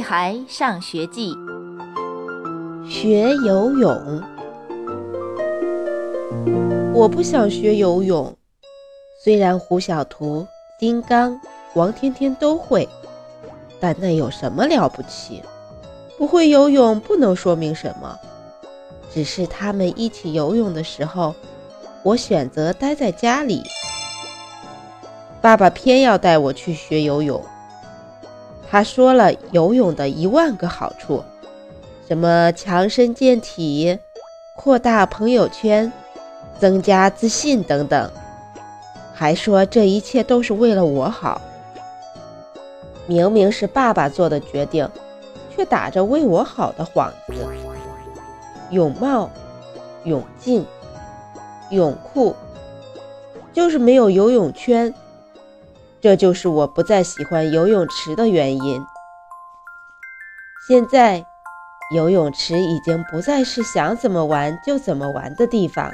[0.00, 1.34] 孩上学记》
[2.90, 4.22] 学游泳。
[6.92, 8.36] 我不想学游泳，
[9.24, 10.46] 虽然胡小图、
[10.78, 11.40] 金刚、
[11.74, 12.88] 王天天都会，
[13.78, 15.42] 但那有什么了不起？
[16.18, 18.18] 不会游泳不能说明什么，
[19.12, 21.34] 只是他们一起游泳的时候，
[22.02, 23.62] 我选择待在家里。
[25.40, 27.42] 爸爸偏要带我去学游泳。
[28.70, 31.24] 他说了游泳的一万个好处，
[32.06, 33.98] 什么强身健体、
[34.56, 35.92] 扩大朋友圈、
[36.60, 38.10] 增加自信等等，
[39.12, 41.40] 还说这一切都是为了我好。
[43.08, 44.88] 明明是爸爸做的决定，
[45.52, 47.44] 却打着为我好的幌子。
[48.70, 49.28] 泳帽、
[50.04, 50.64] 泳镜、
[51.70, 52.36] 泳裤，
[53.52, 54.94] 就是没有游泳圈。
[56.00, 58.86] 这就是我不再喜欢游泳池的原因。
[60.66, 61.24] 现在，
[61.94, 65.92] 游泳池已经不再是想怎么玩就怎么玩的地方，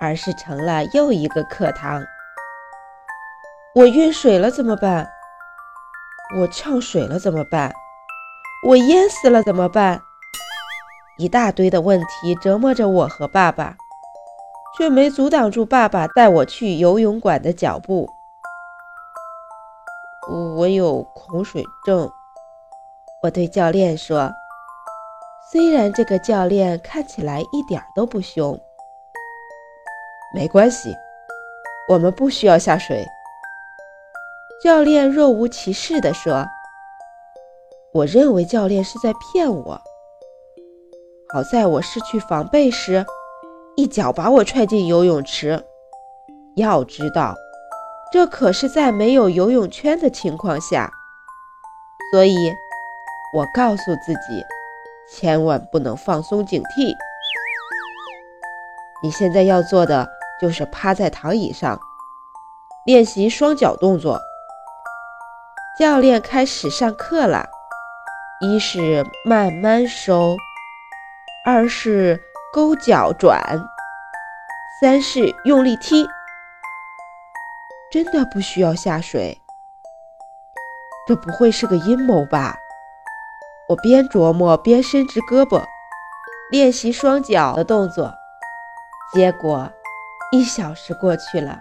[0.00, 2.02] 而是成了又一个课堂。
[3.74, 5.08] 我晕水了怎么办？
[6.38, 7.72] 我呛水了怎么办？
[8.66, 10.00] 我淹死了怎么办？
[11.18, 13.76] 一大堆的问题折磨着我和爸爸，
[14.76, 18.15] 却没阻挡住爸爸带我去游泳馆的脚步。
[20.56, 22.10] 我有恐水症，
[23.22, 24.32] 我对教练说。
[25.52, 28.58] 虽然这个教练看起来一点都不凶，
[30.34, 30.96] 没关系，
[31.90, 33.04] 我们不需要下水。
[34.64, 36.46] 教练若无其事地说。
[37.92, 39.80] 我认为教练是在骗我。
[41.28, 43.04] 好在我失去防备时，
[43.76, 45.62] 一脚把我踹进游泳池。
[46.56, 47.34] 要知道。
[48.12, 50.90] 这可是在没有游泳圈的情况下，
[52.12, 52.54] 所以
[53.34, 54.44] 我告诉自己，
[55.10, 56.94] 千万不能放松警惕。
[59.02, 60.08] 你现在要做的
[60.40, 61.78] 就是趴在躺椅上，
[62.86, 64.20] 练习双脚动作。
[65.78, 67.46] 教练开始上课了，
[68.40, 70.36] 一是慢慢收，
[71.44, 72.18] 二是
[72.52, 73.42] 勾脚转，
[74.80, 76.06] 三是用力踢。
[77.90, 79.40] 真的不需要下水，
[81.06, 82.56] 这不会是个阴谋吧？
[83.68, 85.64] 我边琢磨边伸直胳膊
[86.50, 88.12] 练习双脚的动作，
[89.12, 89.70] 结果
[90.32, 91.60] 一小时过去了，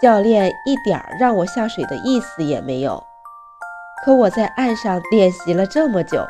[0.00, 3.06] 教练一点让我下水的意思也没有。
[4.02, 6.26] 可我在岸上练习了这么久，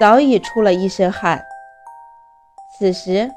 [0.00, 1.44] 早已出了一身汗。
[2.76, 3.30] 此时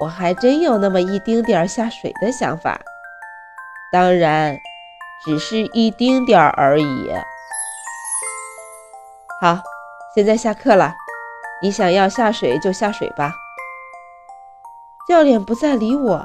[0.00, 2.80] 我还真有那么一丁点儿下水的想法。
[3.92, 4.56] 当然，
[5.24, 7.12] 只是一丁点儿而已。
[9.40, 9.58] 好，
[10.14, 10.94] 现在下课了，
[11.60, 13.34] 你想要下水就下水吧。
[15.08, 16.24] 教练不再理我，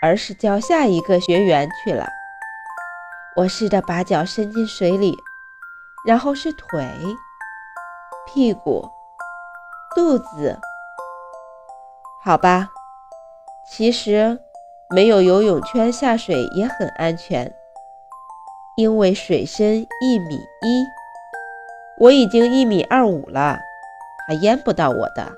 [0.00, 2.06] 而是教下一个学员去了。
[3.34, 5.18] 我试着把脚伸进水里，
[6.06, 6.86] 然后是腿、
[8.26, 8.88] 屁股、
[9.96, 10.56] 肚子。
[12.22, 12.68] 好吧，
[13.68, 14.38] 其实。
[14.94, 17.50] 没有游泳圈下水也很安全，
[18.76, 20.84] 因为水深一米一，
[21.98, 23.58] 我已经一米二五了，
[24.28, 25.32] 还淹不到我的。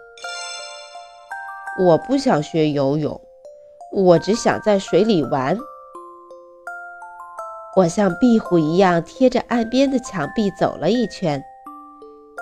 [1.78, 3.20] 我不想学游泳，
[3.93, 5.56] 我只想在水里玩。
[7.76, 11.41] 我像壁虎一样贴着岸边的墙壁走了一圈，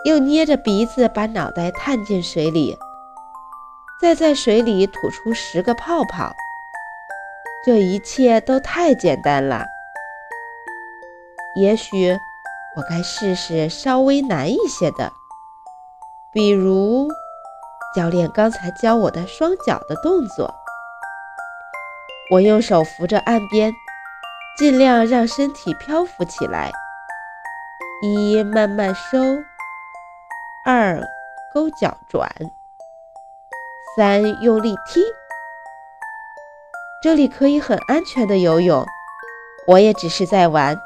[0.06, 2.74] 又捏着鼻子把脑袋探进水里，
[4.00, 6.32] 再在水里吐出十个泡泡。
[7.64, 9.64] 这一切都太简单了。
[11.54, 12.18] 也许
[12.76, 15.12] 我该试试稍微难一些的，
[16.32, 17.08] 比如
[17.94, 20.52] 教练刚才教我的双脚的动作。
[22.32, 23.72] 我用手扶着岸边，
[24.58, 26.72] 尽量让身体漂浮起来。
[28.02, 29.18] 一慢慢收，
[30.64, 31.00] 二
[31.54, 32.28] 勾脚转，
[33.94, 35.04] 三用力踢。
[37.02, 38.86] 这里可以很安全的游泳，
[39.66, 40.78] 我也只是在玩，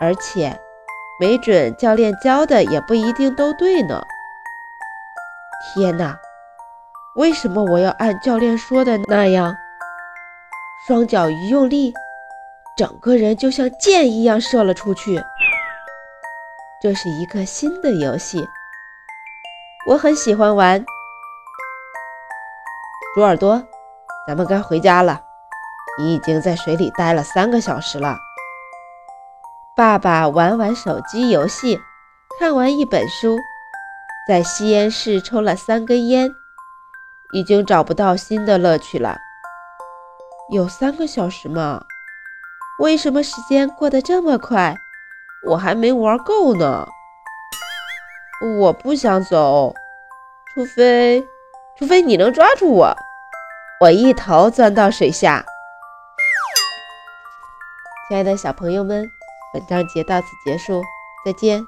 [0.00, 0.56] 而且
[1.18, 4.00] 没准教练教的也不一定都对呢。
[5.74, 6.16] 天哪，
[7.16, 9.56] 为什么我要按教练说的那样？
[10.86, 11.92] 双脚一用力，
[12.76, 15.20] 整个人就像箭一样射了出去。
[16.80, 18.48] 这是一个新的游戏，
[19.88, 20.84] 我很喜欢玩。
[23.16, 23.69] 猪耳朵。
[24.30, 25.20] 咱们该回家了，
[25.98, 28.16] 你已经在水里待了三个小时了。
[29.74, 31.80] 爸爸玩完手机游戏，
[32.38, 33.36] 看完一本书，
[34.28, 36.30] 在吸烟室抽了三根烟，
[37.32, 39.18] 已经找不到新的乐趣了。
[40.52, 41.82] 有三个小时吗？
[42.78, 44.76] 为什么时间过得这么快？
[45.48, 46.86] 我还没玩够呢。
[48.60, 49.74] 我不想走，
[50.54, 51.20] 除非，
[51.76, 52.96] 除非你能抓住我，
[53.80, 55.42] 我一头钻到水下。
[58.06, 59.10] 亲爱的小朋友们，
[59.54, 60.82] 本章节到此结束，
[61.24, 61.64] 再见。